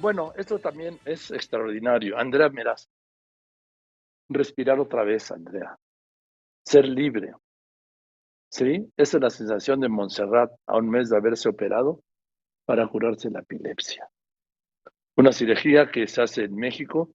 [0.00, 2.16] Bueno, esto también es extraordinario.
[2.16, 2.88] Andrea Meraz.
[4.30, 5.78] Respirar otra vez, Andrea.
[6.64, 7.34] Ser libre.
[8.50, 8.90] ¿Sí?
[8.96, 12.02] Esa es la sensación de Montserrat a un mes de haberse operado
[12.64, 14.08] para curarse la epilepsia.
[15.16, 17.10] Una cirugía que se hace en México,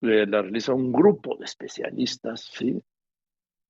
[0.00, 2.82] la realiza un grupo de especialistas, ¿sí?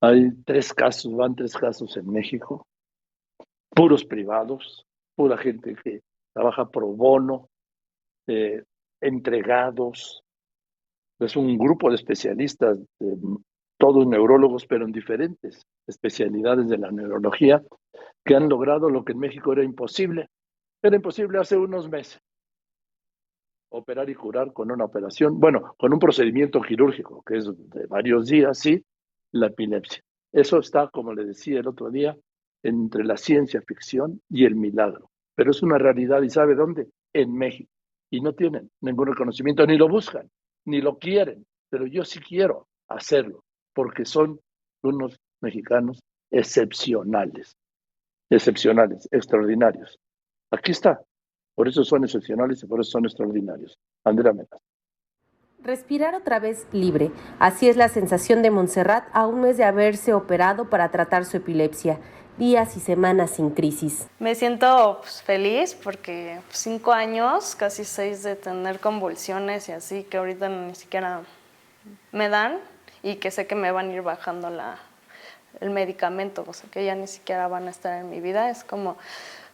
[0.00, 2.68] Hay tres casos, van tres casos en México,
[3.70, 4.86] puros privados,
[5.16, 6.02] pura gente que
[6.32, 7.48] trabaja pro bono,
[8.26, 8.62] eh,
[9.00, 10.22] entregados.
[11.18, 12.78] Es un grupo de especialistas,
[13.78, 17.62] todos neurólogos, pero en diferentes especialidades de la neurología,
[18.24, 20.28] que han logrado lo que en México era imposible.
[20.82, 22.20] Era imposible hace unos meses
[23.68, 28.26] operar y curar con una operación, bueno, con un procedimiento quirúrgico, que es de varios
[28.26, 28.82] días, sí,
[29.32, 30.02] la epilepsia.
[30.32, 32.16] Eso está, como le decía el otro día,
[32.62, 35.10] entre la ciencia ficción y el milagro.
[35.34, 36.88] Pero es una realidad y ¿sabe dónde?
[37.12, 37.70] En México.
[38.10, 40.30] Y no tienen ningún reconocimiento, ni lo buscan,
[40.64, 41.44] ni lo quieren.
[41.68, 43.44] Pero yo sí quiero hacerlo,
[43.74, 44.40] porque son
[44.82, 47.56] unos mexicanos excepcionales,
[48.30, 49.98] excepcionales, extraordinarios.
[50.50, 51.00] Aquí está.
[51.54, 53.78] Por eso son excepcionales y por eso son extraordinarios.
[54.04, 54.60] Andrea Metas.
[55.62, 57.10] Respirar otra vez libre.
[57.40, 61.38] Así es la sensación de Montserrat a un mes de haberse operado para tratar su
[61.38, 61.98] epilepsia.
[62.38, 64.08] Días y semanas sin crisis.
[64.18, 70.18] Me siento pues, feliz porque cinco años, casi seis de tener convulsiones y así que
[70.18, 71.22] ahorita ni siquiera
[72.12, 72.58] me dan
[73.02, 74.76] y que sé que me van a ir bajando la,
[75.60, 78.50] el medicamento, o sea que ya ni siquiera van a estar en mi vida.
[78.50, 78.98] Es como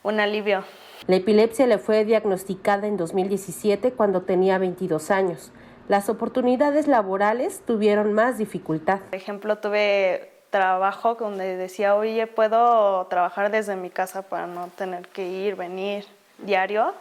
[0.02, 0.64] un alivio.
[1.06, 5.52] La epilepsia le fue diagnosticada en 2017 cuando tenía 22 años.
[5.86, 9.00] Las oportunidades laborales tuvieron más dificultad.
[9.02, 15.08] Por ejemplo, tuve trabajo donde decía, oye, puedo trabajar desde mi casa para no tener
[15.08, 16.04] que ir, venir
[16.38, 16.92] diario.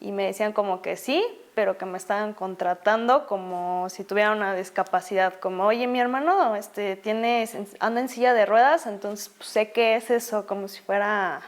[0.00, 4.54] Y me decían como que sí, pero que me estaban contratando como si tuviera una
[4.54, 7.48] discapacidad, como, oye, mi hermano este, tiene,
[7.80, 11.40] anda en silla de ruedas, entonces pues, sé que es eso, como si fuera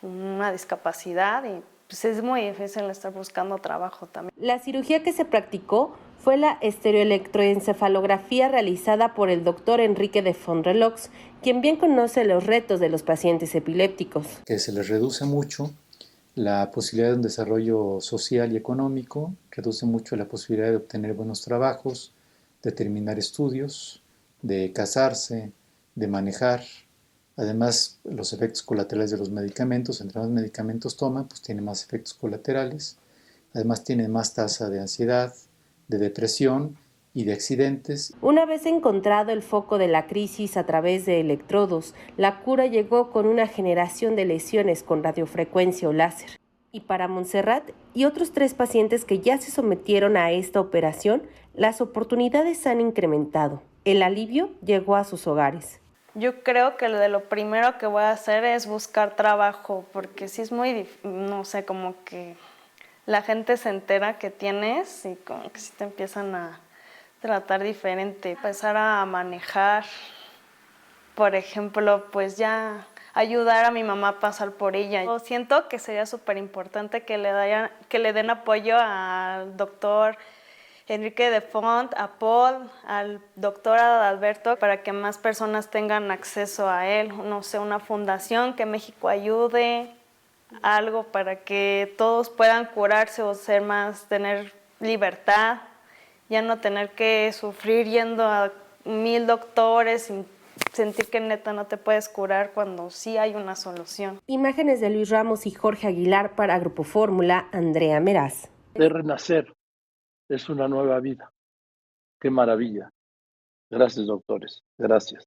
[0.00, 4.32] una discapacidad y pues es muy difícil estar buscando trabajo también.
[4.36, 11.10] La cirugía que se practicó fue la estereoelectroencefalografía realizada por el doctor Enrique de Fonrelox,
[11.42, 14.26] quien bien conoce los retos de los pacientes epilépticos.
[14.44, 15.70] Que se les reduce mucho
[16.34, 21.42] la posibilidad de un desarrollo social y económico, reduce mucho la posibilidad de obtener buenos
[21.42, 22.12] trabajos,
[22.62, 24.02] de terminar estudios,
[24.42, 25.52] de casarse,
[25.94, 26.62] de manejar,
[27.36, 32.14] Además, los efectos colaterales de los medicamentos, entre más medicamentos toman, pues tiene más efectos
[32.14, 32.96] colaterales.
[33.52, 35.34] Además, tiene más tasa de ansiedad,
[35.88, 36.76] de depresión
[37.12, 38.14] y de accidentes.
[38.20, 43.10] Una vez encontrado el foco de la crisis a través de electrodos, la cura llegó
[43.10, 46.30] con una generación de lesiones con radiofrecuencia o láser.
[46.72, 51.22] Y para Montserrat y otros tres pacientes que ya se sometieron a esta operación,
[51.54, 53.62] las oportunidades han incrementado.
[53.86, 55.80] El alivio llegó a sus hogares.
[56.14, 60.28] Yo creo que lo de lo primero que voy a hacer es buscar trabajo, porque
[60.28, 62.36] si es muy, no sé, como que
[63.06, 66.60] la gente se entera que tienes y como que si te empiezan a
[67.20, 69.84] tratar diferente, empezar a manejar,
[71.14, 75.04] por ejemplo, pues ya ayudar a mi mamá a pasar por ella.
[75.04, 80.18] Yo siento que sería súper importante que le, que le den apoyo al doctor
[80.88, 86.86] Enrique de Font, a Paul, al doctor Adalberto, para que más personas tengan acceso a
[86.86, 87.08] él.
[87.08, 89.96] No sé, una fundación que México ayude,
[90.62, 95.58] algo para que todos puedan curarse o ser más, tener libertad,
[96.28, 98.52] ya no tener que sufrir yendo a
[98.84, 100.24] mil doctores y
[100.72, 104.20] sentir que neta no te puedes curar cuando sí hay una solución.
[104.26, 108.48] Imágenes de Luis Ramos y Jorge Aguilar para Grupo Fórmula, Andrea Meraz.
[108.74, 109.52] De renacer
[110.28, 111.30] es una nueva vida.
[112.20, 112.90] Qué maravilla.
[113.70, 114.62] Gracias, doctores.
[114.78, 115.26] Gracias.